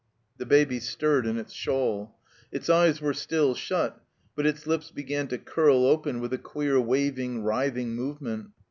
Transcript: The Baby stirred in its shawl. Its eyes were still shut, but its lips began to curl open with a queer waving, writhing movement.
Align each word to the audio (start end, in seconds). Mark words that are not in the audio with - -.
The 0.39 0.47
Baby 0.47 0.79
stirred 0.79 1.27
in 1.27 1.37
its 1.37 1.53
shawl. 1.53 2.17
Its 2.51 2.71
eyes 2.71 2.99
were 3.01 3.13
still 3.13 3.53
shut, 3.53 4.01
but 4.35 4.47
its 4.47 4.65
lips 4.65 4.89
began 4.89 5.27
to 5.27 5.37
curl 5.37 5.85
open 5.85 6.19
with 6.19 6.33
a 6.33 6.39
queer 6.39 6.81
waving, 6.81 7.43
writhing 7.43 7.93
movement. 7.93 8.49